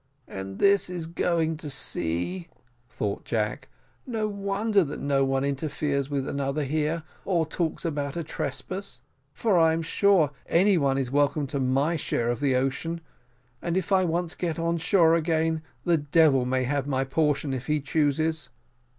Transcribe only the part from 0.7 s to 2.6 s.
is going to sea,"